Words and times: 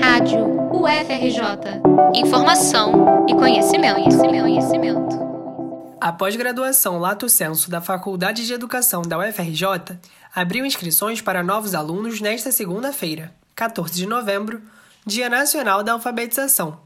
Rádio 0.00 0.44
UFRJ. 0.72 1.80
Informação 2.14 3.26
e 3.28 3.34
conhecimento, 3.34 3.94
conhecimento, 3.94 4.42
conhecimento. 4.42 5.98
A 6.00 6.12
pós-graduação 6.12 6.98
Lato 6.98 7.28
Senso 7.28 7.70
da 7.70 7.80
Faculdade 7.80 8.46
de 8.46 8.52
Educação 8.52 9.02
da 9.02 9.18
UFRJ 9.18 9.98
abriu 10.34 10.64
inscrições 10.64 11.20
para 11.20 11.42
novos 11.42 11.74
alunos 11.74 12.20
nesta 12.20 12.50
segunda-feira, 12.50 13.34
14 13.54 13.94
de 13.94 14.06
novembro, 14.06 14.62
Dia 15.06 15.28
Nacional 15.28 15.82
da 15.82 15.92
Alfabetização. 15.92 16.80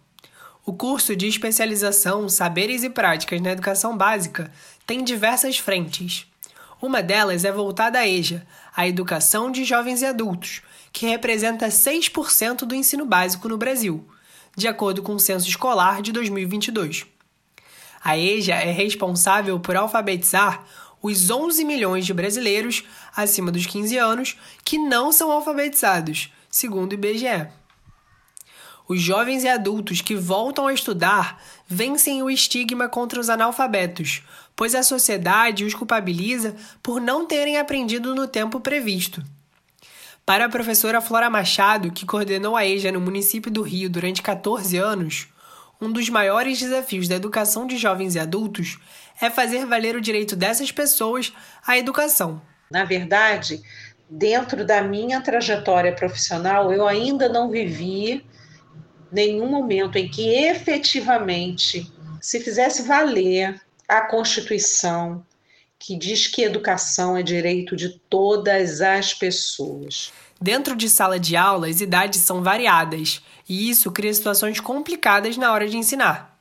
O 0.64 0.72
curso 0.72 1.14
de 1.16 1.27
especialização 1.27 2.29
Saberes 2.29 2.82
e 2.82 2.90
Práticas 2.90 3.40
na 3.40 3.52
Educação 3.52 3.96
Básica 3.96 4.50
tem 4.86 5.02
diversas 5.02 5.59
frentes. 5.59 6.27
Uma 6.80 7.02
delas 7.02 7.45
é 7.45 7.50
voltada 7.50 7.98
à 7.98 8.06
EJA, 8.06 8.46
a 8.77 8.86
Educação 8.86 9.50
de 9.50 9.64
Jovens 9.64 10.02
e 10.02 10.06
Adultos, 10.06 10.62
que 10.93 11.07
representa 11.07 11.68
6% 11.68 12.61
do 12.61 12.75
ensino 12.75 13.05
básico 13.05 13.48
no 13.48 13.59
Brasil, 13.59 14.07
de 14.57 14.66
acordo 14.66 15.02
com 15.02 15.15
o 15.15 15.20
Censo 15.20 15.48
Escolar 15.48 16.02
de 16.02 16.12
2022. 16.12 17.06
A 18.02 18.16
EJA 18.16 18.55
é 18.55 18.70
responsável 18.70 19.59
por 19.59 19.77
alfabetizar 19.77 20.65
os 21.02 21.30
11 21.30 21.65
milhões 21.65 22.06
de 22.06 22.12
brasileiros 22.12 22.84
acima 23.15 23.52
dos 23.52 23.66
15 23.66 23.96
anos 23.98 24.37
que 24.65 24.79
não 24.79 25.12
são 25.12 25.30
alfabetizados, 25.30 26.32
segundo 26.51 26.93
o 26.93 26.95
IBGE. 26.95 27.48
Os 28.88 29.02
jovens 29.02 29.45
e 29.45 29.48
adultos 29.48 30.01
que 30.01 30.15
voltam 30.15 30.66
a 30.66 30.73
estudar 30.73 31.43
vencem 31.66 32.23
o 32.23 32.30
estigma 32.30 32.88
contra 32.88 33.20
os 33.20 33.29
analfabetos, 33.29 34.23
pois 34.57 34.74
a 34.74 34.82
sociedade 34.82 35.65
os 35.65 35.74
culpabiliza 35.74 36.57
por 36.82 37.01
não 37.01 37.27
terem 37.27 37.59
aprendido 37.59 38.15
no 38.15 38.27
tempo 38.27 38.60
previsto. 38.60 39.23
Para 40.28 40.45
a 40.45 40.48
professora 40.50 41.00
Flora 41.00 41.30
Machado, 41.30 41.91
que 41.91 42.05
coordenou 42.05 42.55
a 42.55 42.66
EJA 42.66 42.92
no 42.92 43.00
município 43.00 43.50
do 43.50 43.62
Rio 43.62 43.88
durante 43.88 44.20
14 44.20 44.77
anos, 44.77 45.27
um 45.80 45.91
dos 45.91 46.10
maiores 46.10 46.60
desafios 46.60 47.09
da 47.09 47.15
educação 47.15 47.66
de 47.66 47.79
jovens 47.79 48.15
e 48.15 48.18
adultos 48.18 48.79
é 49.23 49.30
fazer 49.30 49.65
valer 49.65 49.96
o 49.96 50.02
direito 50.02 50.37
dessas 50.37 50.71
pessoas 50.71 51.32
à 51.66 51.79
educação. 51.79 52.43
Na 52.71 52.84
verdade, 52.84 53.62
dentro 54.10 54.66
da 54.66 54.82
minha 54.82 55.23
trajetória 55.23 55.95
profissional, 55.95 56.71
eu 56.71 56.87
ainda 56.87 57.26
não 57.26 57.51
vivi 57.51 58.23
nenhum 59.10 59.49
momento 59.49 59.96
em 59.96 60.10
que 60.10 60.29
efetivamente 60.29 61.90
se 62.21 62.38
fizesse 62.38 62.82
valer 62.82 63.59
a 63.88 64.03
Constituição, 64.03 65.25
que 65.78 65.97
diz 65.97 66.26
que 66.26 66.43
educação 66.43 67.16
é 67.16 67.22
direito 67.22 67.76
de 67.76 67.91
todas 68.10 68.81
as 68.81 69.15
pessoas. 69.15 70.12
Dentro 70.41 70.75
de 70.75 70.88
sala 70.88 71.19
de 71.19 71.37
aula, 71.37 71.69
as 71.69 71.81
idades 71.81 72.21
são 72.21 72.43
variadas 72.43 73.22
e 73.48 73.71
isso 73.71 73.91
cria 73.93 74.12
situações 74.12 74.60
complicadas 74.60 75.37
na 75.37 75.53
hora 75.53 75.69
de 75.69 75.76
ensinar. 75.76 76.37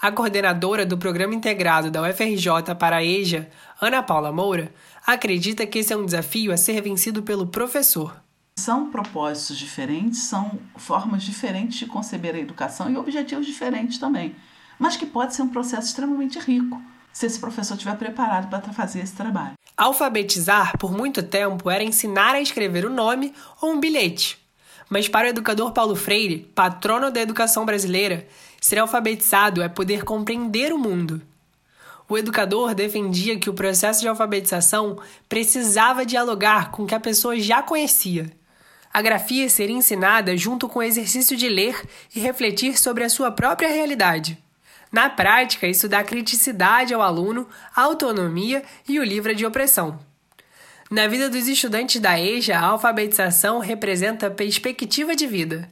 A 0.00 0.10
coordenadora 0.10 0.84
do 0.84 0.98
Programa 0.98 1.34
Integrado 1.34 1.90
da 1.90 2.02
UFRJ 2.02 2.74
para 2.78 2.96
a 2.96 3.04
EJA, 3.04 3.48
Ana 3.80 4.02
Paula 4.02 4.32
Moura, 4.32 4.72
acredita 5.06 5.64
que 5.64 5.78
esse 5.78 5.92
é 5.92 5.96
um 5.96 6.04
desafio 6.04 6.52
a 6.52 6.56
ser 6.56 6.80
vencido 6.82 7.22
pelo 7.22 7.46
professor. 7.46 8.20
São 8.58 8.90
propósitos 8.90 9.56
diferentes, 9.56 10.22
são 10.22 10.58
formas 10.76 11.22
diferentes 11.22 11.78
de 11.78 11.86
conceber 11.86 12.34
a 12.34 12.40
educação 12.40 12.90
e 12.90 12.96
objetivos 12.96 13.46
diferentes 13.46 13.98
também, 13.98 14.34
mas 14.78 14.96
que 14.96 15.06
pode 15.06 15.34
ser 15.34 15.42
um 15.42 15.48
processo 15.48 15.86
extremamente 15.86 16.38
rico 16.38 16.82
se 17.12 17.26
esse 17.26 17.38
professor 17.38 17.74
estiver 17.74 17.96
preparado 17.96 18.48
para 18.48 18.72
fazer 18.72 19.00
esse 19.00 19.14
trabalho. 19.14 19.54
Alfabetizar, 19.76 20.76
por 20.78 20.92
muito 20.92 21.22
tempo, 21.22 21.70
era 21.70 21.84
ensinar 21.84 22.34
a 22.34 22.40
escrever 22.40 22.84
o 22.84 22.90
nome 22.90 23.34
ou 23.60 23.72
um 23.72 23.80
bilhete. 23.80 24.38
Mas 24.88 25.08
para 25.08 25.26
o 25.26 25.30
educador 25.30 25.72
Paulo 25.72 25.96
Freire, 25.96 26.50
patrono 26.54 27.10
da 27.10 27.20
educação 27.20 27.64
brasileira, 27.64 28.26
ser 28.60 28.78
alfabetizado 28.78 29.62
é 29.62 29.68
poder 29.68 30.04
compreender 30.04 30.72
o 30.72 30.78
mundo. 30.78 31.22
O 32.08 32.18
educador 32.18 32.74
defendia 32.74 33.38
que 33.38 33.48
o 33.48 33.54
processo 33.54 34.02
de 34.02 34.08
alfabetização 34.08 34.98
precisava 35.28 36.04
dialogar 36.04 36.70
com 36.70 36.82
o 36.82 36.86
que 36.86 36.94
a 36.94 37.00
pessoa 37.00 37.38
já 37.40 37.62
conhecia. 37.62 38.30
A 38.92 39.00
grafia 39.00 39.48
seria 39.48 39.74
ensinada 39.74 40.36
junto 40.36 40.68
com 40.68 40.80
o 40.80 40.82
exercício 40.82 41.34
de 41.36 41.48
ler 41.48 41.82
e 42.14 42.20
refletir 42.20 42.78
sobre 42.78 43.02
a 43.02 43.08
sua 43.08 43.30
própria 43.30 43.70
realidade. 43.70 44.36
Na 44.92 45.08
prática, 45.08 45.66
isso 45.66 45.88
dá 45.88 46.04
criticidade 46.04 46.92
ao 46.92 47.00
aluno, 47.00 47.48
autonomia 47.74 48.62
e 48.86 49.00
o 49.00 49.04
livre 49.04 49.34
de 49.34 49.46
opressão. 49.46 49.98
Na 50.90 51.08
vida 51.08 51.30
dos 51.30 51.48
estudantes 51.48 51.98
da 51.98 52.20
EJA, 52.20 52.58
a 52.58 52.66
alfabetização 52.66 53.58
representa 53.58 54.30
perspectiva 54.30 55.16
de 55.16 55.26
vida. 55.26 55.66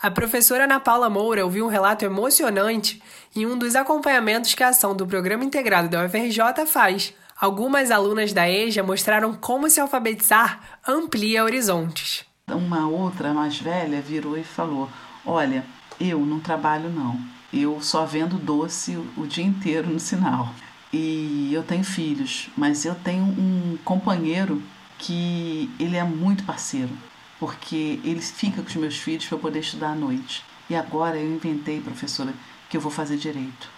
A 0.00 0.08
professora 0.08 0.64
Ana 0.64 0.78
Paula 0.78 1.10
Moura 1.10 1.44
ouviu 1.44 1.66
um 1.66 1.68
relato 1.68 2.04
emocionante 2.04 3.02
em 3.34 3.44
um 3.44 3.58
dos 3.58 3.74
acompanhamentos 3.74 4.54
que 4.54 4.62
a 4.62 4.68
ação 4.68 4.94
do 4.94 5.04
Programa 5.04 5.42
Integrado 5.42 5.88
da 5.88 6.04
UFRJ 6.04 6.64
faz. 6.68 7.12
Algumas 7.40 7.90
alunas 7.90 8.32
da 8.32 8.48
EJA 8.48 8.84
mostraram 8.84 9.34
como 9.34 9.68
se 9.68 9.80
alfabetizar 9.80 10.78
amplia 10.86 11.42
horizontes. 11.42 12.24
Uma 12.46 12.86
outra 12.86 13.34
mais 13.34 13.58
velha 13.58 14.00
virou 14.00 14.38
e 14.38 14.44
falou: 14.44 14.88
Olha, 15.26 15.64
eu 15.98 16.20
não 16.20 16.38
trabalho 16.38 16.88
não 16.90 17.18
eu 17.54 17.80
só 17.80 18.04
vendo 18.04 18.36
doce 18.36 18.96
o 19.16 19.26
dia 19.26 19.44
inteiro 19.44 19.88
no 19.88 20.00
sinal. 20.00 20.52
E 20.92 21.50
eu 21.52 21.62
tenho 21.62 21.84
filhos, 21.84 22.50
mas 22.56 22.84
eu 22.84 22.94
tenho 22.94 23.24
um 23.24 23.78
companheiro 23.84 24.62
que 24.98 25.70
ele 25.78 25.96
é 25.96 26.04
muito 26.04 26.44
parceiro, 26.44 26.90
porque 27.38 28.00
ele 28.04 28.20
fica 28.20 28.62
com 28.62 28.68
os 28.68 28.76
meus 28.76 28.96
filhos 28.96 29.26
para 29.26 29.38
poder 29.38 29.60
estudar 29.60 29.90
à 29.90 29.94
noite. 29.94 30.44
E 30.70 30.74
agora 30.74 31.16
eu 31.16 31.34
inventei, 31.34 31.80
professora, 31.80 32.32
que 32.70 32.76
eu 32.76 32.80
vou 32.80 32.90
fazer 32.90 33.16
direito. 33.16 33.68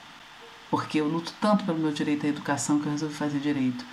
Porque 0.71 1.01
eu 1.01 1.09
luto 1.09 1.33
tanto 1.41 1.65
pelo 1.65 1.79
meu 1.79 1.93
direito 1.93 2.27
à 2.27 2.29
educação 2.29 2.79
que 2.79 2.87
eu 2.87 2.93
resolvi 2.93 3.15
fazer 3.15 3.39
direito. 3.39 3.85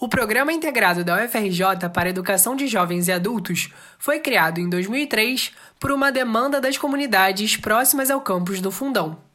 O 0.00 0.08
Programa 0.08 0.52
Integrado 0.52 1.04
da 1.04 1.24
UFRJ 1.24 1.88
para 1.92 2.08
a 2.08 2.10
Educação 2.10 2.54
de 2.54 2.68
Jovens 2.68 3.08
e 3.08 3.12
Adultos 3.12 3.70
foi 3.98 4.20
criado 4.20 4.60
em 4.60 4.68
2003 4.68 5.52
por 5.80 5.90
uma 5.90 6.12
demanda 6.12 6.60
das 6.60 6.78
comunidades 6.78 7.56
próximas 7.56 8.08
ao 8.08 8.20
campus 8.20 8.60
do 8.60 8.70
Fundão. 8.70 9.27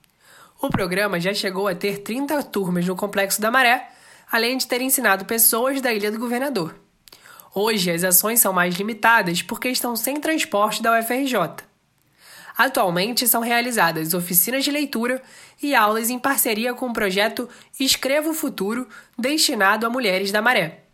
O 0.64 0.70
programa 0.70 1.20
já 1.20 1.34
chegou 1.34 1.68
a 1.68 1.76
ter 1.76 1.98
30 1.98 2.42
turmas 2.44 2.88
no 2.88 2.96
Complexo 2.96 3.42
da 3.42 3.52
Maré, 3.52 3.90
além 4.32 4.58
de 4.58 4.66
ter 4.66 4.80
ensinado 4.80 5.26
pessoas 5.26 5.82
da 5.82 5.92
Ilha 5.92 6.10
do 6.10 6.18
Governador. 6.18 6.74
Hoje, 7.54 7.92
as 7.92 8.02
ações 8.02 8.40
são 8.40 8.54
mais 8.54 8.74
limitadas 8.76 9.42
porque 9.42 9.68
estão 9.68 9.94
sem 9.94 10.22
transporte 10.22 10.82
da 10.82 10.98
UFRJ. 10.98 11.66
Atualmente 12.58 13.28
são 13.28 13.42
realizadas 13.42 14.14
oficinas 14.14 14.64
de 14.64 14.72
leitura 14.72 15.22
e 15.62 15.76
aulas 15.76 16.10
em 16.10 16.18
parceria 16.18 16.74
com 16.74 16.88
o 16.88 16.94
projeto 16.94 17.50
Escreva 17.78 18.30
o 18.30 18.34
Futuro, 18.34 18.88
destinado 19.20 19.86
a 19.86 19.90
mulheres 19.90 20.32
da 20.32 20.42
Maré. 20.42 20.86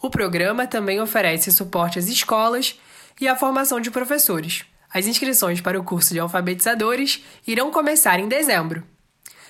O 0.00 0.08
programa 0.08 0.66
também 0.66 0.98
oferece 0.98 1.52
suporte 1.52 1.98
às 1.98 2.08
escolas 2.08 2.80
e 3.20 3.28
à 3.28 3.36
formação 3.36 3.82
de 3.82 3.90
professores. 3.90 4.64
As 4.90 5.06
inscrições 5.06 5.60
para 5.60 5.78
o 5.78 5.84
curso 5.84 6.14
de 6.14 6.20
alfabetizadores 6.20 7.22
irão 7.46 7.70
começar 7.70 8.18
em 8.18 8.28
dezembro. 8.28 8.93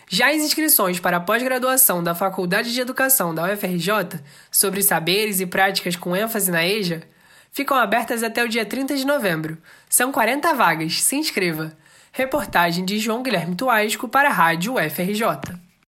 Já 0.09 0.31
as 0.31 0.42
inscrições 0.42 1.00
para 1.00 1.16
a 1.16 1.20
pós-graduação 1.20 2.03
da 2.03 2.15
Faculdade 2.15 2.72
de 2.72 2.81
Educação 2.81 3.34
da 3.34 3.44
UFRJ 3.53 4.20
sobre 4.50 4.82
saberes 4.82 5.41
e 5.41 5.47
práticas 5.47 5.97
com 5.97 6.15
ênfase 6.15 6.50
na 6.50 6.66
EJA 6.66 7.03
ficam 7.50 7.76
abertas 7.76 8.22
até 8.22 8.44
o 8.44 8.48
dia 8.48 8.66
30 8.66 8.97
de 8.97 9.06
novembro. 9.06 9.56
São 9.88 10.10
40 10.10 10.53
vagas, 10.54 11.03
se 11.03 11.16
inscreva. 11.16 11.72
Reportagem 12.12 12.84
de 12.84 12.98
João 12.98 13.22
Guilherme 13.22 13.54
Tuasco 13.54 14.09
para 14.09 14.28
a 14.28 14.32
Rádio 14.32 14.75
UFRJ. 14.75 15.64